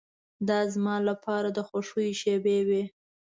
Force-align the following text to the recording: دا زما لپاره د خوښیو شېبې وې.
دا 0.47 0.59
زما 0.73 0.95
لپاره 1.09 1.47
د 1.51 1.59
خوښیو 1.67 2.17
شېبې 2.21 2.59
وې. 2.67 2.83